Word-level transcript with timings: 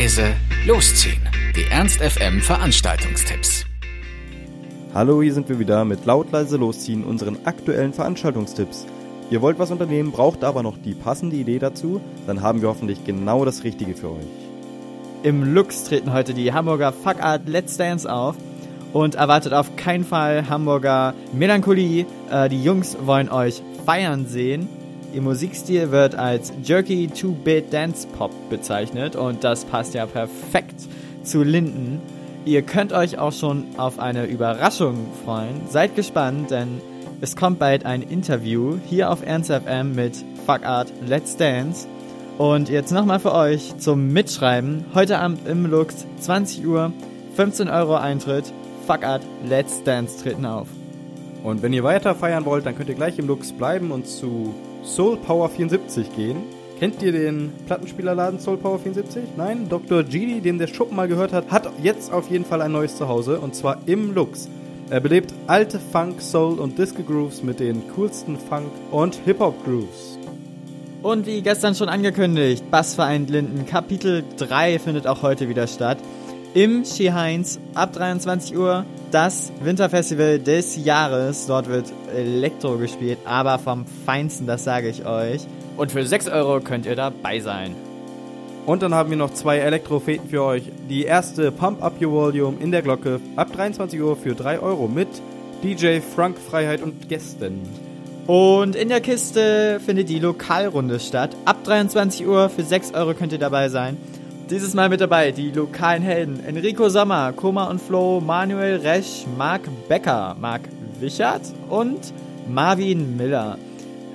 leise, 0.00 0.34
losziehen. 0.66 1.20
Die 1.54 1.70
Ernst 1.70 2.00
FM 2.00 2.40
Veranstaltungstipps. 2.40 3.66
Hallo, 4.94 5.20
hier 5.20 5.34
sind 5.34 5.50
wir 5.50 5.58
wieder 5.58 5.84
mit 5.84 6.06
laut 6.06 6.32
leise 6.32 6.56
losziehen 6.56 7.04
unseren 7.04 7.36
aktuellen 7.44 7.92
Veranstaltungstipps. 7.92 8.86
Ihr 9.30 9.42
wollt 9.42 9.58
was 9.58 9.70
unternehmen, 9.70 10.10
braucht 10.10 10.42
aber 10.42 10.62
noch 10.62 10.78
die 10.78 10.94
passende 10.94 11.36
Idee 11.36 11.58
dazu, 11.58 12.00
dann 12.26 12.40
haben 12.40 12.62
wir 12.62 12.70
hoffentlich 12.70 13.04
genau 13.04 13.44
das 13.44 13.62
Richtige 13.62 13.94
für 13.94 14.12
euch. 14.12 14.26
Im 15.22 15.52
Lux 15.52 15.84
treten 15.84 16.14
heute 16.14 16.32
die 16.32 16.54
Hamburger 16.54 16.94
Fuck 16.94 17.22
Art 17.22 17.46
Let's 17.46 17.76
Dance 17.76 18.10
auf 18.10 18.36
und 18.94 19.16
erwartet 19.16 19.52
auf 19.52 19.76
keinen 19.76 20.04
Fall 20.04 20.48
Hamburger 20.48 21.12
Melancholie. 21.34 22.06
Äh, 22.30 22.48
die 22.48 22.64
Jungs 22.64 22.96
wollen 23.04 23.28
euch 23.28 23.62
feiern 23.84 24.24
sehen. 24.24 24.66
Ihr 25.12 25.22
Musikstil 25.22 25.90
wird 25.90 26.14
als 26.14 26.52
Jerky 26.62 27.08
2-Bit 27.12 27.72
Dance 27.72 28.06
Pop 28.16 28.30
bezeichnet 28.48 29.16
und 29.16 29.42
das 29.42 29.64
passt 29.64 29.94
ja 29.94 30.06
perfekt 30.06 30.76
zu 31.24 31.42
Linden. 31.42 32.00
Ihr 32.44 32.62
könnt 32.62 32.92
euch 32.92 33.18
auch 33.18 33.32
schon 33.32 33.64
auf 33.76 33.98
eine 33.98 34.26
Überraschung 34.26 35.08
freuen. 35.24 35.62
Seid 35.68 35.96
gespannt, 35.96 36.52
denn 36.52 36.80
es 37.20 37.34
kommt 37.34 37.58
bald 37.58 37.84
ein 37.84 38.02
Interview 38.02 38.78
hier 38.88 39.10
auf 39.10 39.26
Ernst 39.26 39.52
mit 39.94 40.24
Fuck 40.46 40.64
Art 40.64 40.92
Let's 41.06 41.36
Dance. 41.36 41.88
Und 42.38 42.68
jetzt 42.68 42.92
nochmal 42.92 43.18
für 43.18 43.34
euch 43.34 43.76
zum 43.78 44.12
Mitschreiben. 44.12 44.84
Heute 44.94 45.18
Abend 45.18 45.46
im 45.46 45.66
Lux, 45.66 46.06
20 46.20 46.66
Uhr, 46.66 46.92
15 47.34 47.68
Euro 47.68 47.96
Eintritt. 47.96 48.52
Fuck 48.86 49.04
Art 49.04 49.22
Let's 49.44 49.82
Dance 49.82 50.22
treten 50.22 50.46
auf. 50.46 50.68
Und 51.42 51.62
wenn 51.62 51.72
ihr 51.72 51.84
weiter 51.84 52.14
feiern 52.14 52.44
wollt, 52.44 52.64
dann 52.64 52.76
könnt 52.76 52.88
ihr 52.88 52.94
gleich 52.94 53.18
im 53.18 53.26
Lux 53.26 53.52
bleiben 53.52 53.90
und 53.90 54.06
zu 54.06 54.54
Soul 54.84 55.16
Power 55.16 55.48
74 55.48 56.14
gehen. 56.14 56.38
Kennt 56.78 57.02
ihr 57.02 57.12
den 57.12 57.52
Plattenspielerladen 57.66 58.40
Soul 58.40 58.56
Power 58.56 58.78
74? 58.78 59.22
Nein? 59.36 59.68
Dr. 59.68 60.02
Gidi, 60.02 60.40
den 60.40 60.58
der 60.58 60.66
Schuppen 60.66 60.96
mal 60.96 61.08
gehört 61.08 61.32
hat, 61.32 61.50
hat 61.50 61.70
jetzt 61.82 62.12
auf 62.12 62.30
jeden 62.30 62.44
Fall 62.44 62.62
ein 62.62 62.72
neues 62.72 62.96
Zuhause 62.96 63.38
und 63.38 63.54
zwar 63.54 63.78
im 63.86 64.14
Lux. 64.14 64.48
Er 64.88 65.00
belebt 65.00 65.32
alte 65.46 65.78
Funk, 65.78 66.20
Soul 66.22 66.58
und 66.58 66.78
Disco 66.78 67.02
Grooves 67.02 67.42
mit 67.42 67.60
den 67.60 67.82
coolsten 67.94 68.38
Funk- 68.38 68.72
und 68.90 69.14
Hip-Hop 69.24 69.64
Grooves. 69.64 70.18
Und 71.02 71.26
wie 71.26 71.42
gestern 71.42 71.74
schon 71.74 71.88
angekündigt, 71.88 72.70
Bassverein 72.70 73.26
Linden 73.26 73.66
Kapitel 73.66 74.24
3 74.36 74.78
findet 74.78 75.06
auch 75.06 75.22
heute 75.22 75.48
wieder 75.48 75.66
statt. 75.66 75.98
Im 76.52 76.84
Ski-Heinz 76.84 77.60
ab 77.74 77.92
23 77.92 78.56
Uhr 78.56 78.84
das 79.12 79.52
Winterfestival 79.62 80.40
des 80.40 80.84
Jahres. 80.84 81.46
Dort 81.46 81.68
wird 81.68 81.92
Elektro 82.12 82.76
gespielt, 82.76 83.18
aber 83.24 83.60
vom 83.60 83.84
Feinsten, 84.04 84.48
das 84.48 84.64
sage 84.64 84.88
ich 84.88 85.06
euch. 85.06 85.42
Und 85.76 85.92
für 85.92 86.04
6 86.04 86.26
Euro 86.26 86.58
könnt 86.58 86.86
ihr 86.86 86.96
dabei 86.96 87.38
sein. 87.38 87.76
Und 88.66 88.82
dann 88.82 88.94
haben 88.94 89.10
wir 89.10 89.16
noch 89.16 89.32
zwei 89.32 89.58
Elektrofeten 89.58 90.28
für 90.28 90.42
euch. 90.42 90.64
Die 90.88 91.04
erste 91.04 91.52
Pump 91.52 91.84
Up 91.84 92.02
Your 92.02 92.10
Volume 92.10 92.56
in 92.58 92.72
der 92.72 92.82
Glocke 92.82 93.20
ab 93.36 93.52
23 93.52 94.00
Uhr 94.00 94.16
für 94.16 94.34
3 94.34 94.58
Euro 94.58 94.88
mit 94.88 95.08
DJ 95.62 96.00
Frank 96.00 96.36
Freiheit 96.36 96.82
und 96.82 97.08
Gästen. 97.08 97.60
Und 98.26 98.74
in 98.74 98.88
der 98.88 99.00
Kiste 99.00 99.78
findet 99.78 100.08
die 100.08 100.18
Lokalrunde 100.18 100.98
statt. 100.98 101.36
Ab 101.44 101.62
23 101.62 102.26
Uhr 102.26 102.48
für 102.48 102.64
6 102.64 102.92
Euro 102.94 103.14
könnt 103.14 103.32
ihr 103.32 103.38
dabei 103.38 103.68
sein. 103.68 103.96
Dieses 104.50 104.74
Mal 104.74 104.88
mit 104.88 105.00
dabei 105.00 105.30
die 105.30 105.52
lokalen 105.52 106.02
Helden 106.02 106.44
Enrico 106.44 106.88
Sommer, 106.88 107.32
Koma 107.32 107.70
und 107.70 107.80
Flo, 107.80 108.20
Manuel 108.20 108.78
Resch, 108.78 109.24
Marc 109.38 109.62
Becker, 109.88 110.34
Marc 110.40 110.62
Wichert 110.98 111.42
und 111.68 112.12
Marvin 112.48 113.16
Miller. 113.16 113.58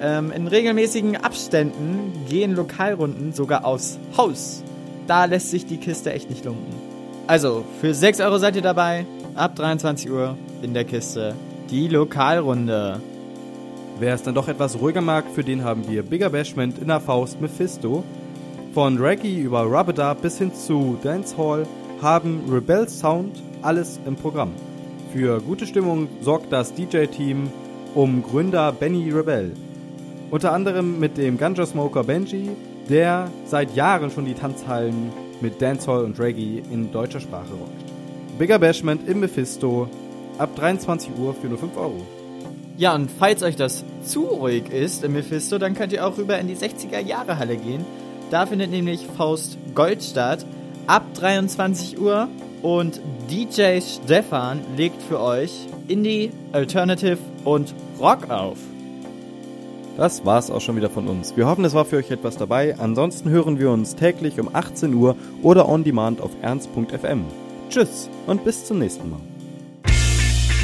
Ähm, 0.01 0.33
in 0.33 0.47
regelmäßigen 0.47 1.15
Abständen 1.15 2.11
gehen 2.27 2.53
Lokalrunden 2.53 3.31
sogar 3.31 3.63
aufs 3.63 3.97
Haus. 4.17 4.61
Da 5.07 5.23
lässt 5.23 5.51
sich 5.51 5.65
die 5.67 5.77
Kiste 5.77 6.11
echt 6.11 6.29
nicht 6.29 6.43
lumpen. 6.43 6.73
Also, 7.27 7.63
für 7.79 7.93
6 7.93 8.19
Euro 8.19 8.37
seid 8.37 8.57
ihr 8.57 8.61
dabei. 8.61 9.05
Ab 9.35 9.55
23 9.55 10.11
Uhr 10.11 10.37
in 10.61 10.73
der 10.73 10.83
Kiste 10.83 11.33
die 11.69 11.87
Lokalrunde. 11.87 12.99
Wer 13.99 14.13
es 14.13 14.23
dann 14.23 14.35
doch 14.35 14.49
etwas 14.49 14.81
ruhiger 14.81 14.99
mag, 14.99 15.23
für 15.33 15.45
den 15.45 15.63
haben 15.63 15.87
wir 15.87 16.03
Bigger 16.03 16.29
Bashment 16.29 16.77
in 16.77 16.89
der 16.89 16.99
Faust 16.99 17.39
Mephisto. 17.39 18.03
Von 18.75 18.97
Reggae 18.97 19.39
über 19.39 19.61
Rubber 19.61 20.15
bis 20.15 20.37
hin 20.37 20.53
zu 20.53 20.97
Dancehall 21.01 21.65
haben 22.01 22.41
Rebel 22.51 22.89
Sound 22.89 23.41
alles 23.61 24.01
im 24.05 24.17
Programm. 24.17 24.51
Für 25.13 25.39
gute 25.39 25.65
Stimmung 25.65 26.09
sorgt 26.19 26.51
das 26.51 26.73
DJ-Team 26.73 27.49
um 27.93 28.21
Gründer 28.21 28.73
Benny 28.73 29.09
Rebel. 29.11 29.53
Unter 30.29 30.51
anderem 30.51 30.99
mit 30.99 31.17
dem 31.17 31.37
Ganja 31.37 31.65
Smoker 31.65 32.03
Benji, 32.03 32.49
der 32.89 33.31
seit 33.45 33.73
Jahren 33.77 34.11
schon 34.11 34.25
die 34.25 34.33
Tanzhallen 34.33 35.09
mit 35.39 35.61
Dancehall 35.61 36.03
und 36.03 36.19
Reggae 36.19 36.61
in 36.69 36.91
deutscher 36.91 37.21
Sprache 37.21 37.53
rockt. 37.53 38.37
Bigger 38.37 38.59
Bashment 38.59 39.07
im 39.07 39.21
Mephisto 39.21 39.87
ab 40.37 40.53
23 40.57 41.11
Uhr 41.17 41.33
für 41.33 41.47
nur 41.47 41.59
5 41.59 41.77
Euro. 41.77 42.05
Ja, 42.75 42.93
und 42.93 43.09
falls 43.09 43.41
euch 43.41 43.55
das 43.55 43.85
zu 44.03 44.25
ruhig 44.25 44.69
ist 44.69 45.05
im 45.05 45.13
Mephisto, 45.13 45.59
dann 45.59 45.75
könnt 45.75 45.93
ihr 45.93 46.05
auch 46.05 46.17
rüber 46.17 46.37
in 46.37 46.49
die 46.49 46.57
60er 46.57 46.99
Jahre 46.99 47.39
Halle 47.39 47.55
gehen. 47.55 47.85
Da 48.31 48.45
findet 48.45 48.71
nämlich 48.71 49.05
Faust 49.17 49.57
Gold 49.73 50.03
statt 50.03 50.45
ab 50.87 51.03
23 51.15 51.99
Uhr 51.99 52.27
und 52.61 52.99
DJ 53.29 53.79
Stefan 53.81 54.61
legt 54.75 55.01
für 55.01 55.19
euch 55.19 55.67
Indie, 55.87 56.31
Alternative 56.51 57.17
und 57.43 57.73
Rock 57.99 58.29
auf. 58.29 58.57
Das 59.97 60.25
war's 60.25 60.51
auch 60.51 60.59
schon 60.59 60.75
wieder 60.75 60.89
von 60.89 61.07
uns. 61.07 61.37
Wir 61.37 61.47
hoffen, 61.47 61.63
es 61.63 61.73
war 61.73 61.85
für 61.85 61.97
euch 61.97 62.11
etwas 62.11 62.35
dabei. 62.37 62.77
Ansonsten 62.77 63.29
hören 63.29 63.59
wir 63.59 63.71
uns 63.71 63.95
täglich 63.95 64.39
um 64.39 64.53
18 64.53 64.93
Uhr 64.93 65.15
oder 65.41 65.69
on 65.69 65.83
demand 65.83 66.19
auf 66.19 66.31
ernst.fm. 66.41 67.23
Tschüss 67.69 68.09
und 68.27 68.43
bis 68.43 68.65
zum 68.65 68.79
nächsten 68.79 69.09
Mal. 69.09 69.21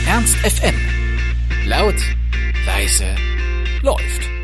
Ernst 0.07 0.35
FM. 0.37 0.75
Laut, 1.65 1.95
leise, 2.65 3.05
läuft. 3.83 4.40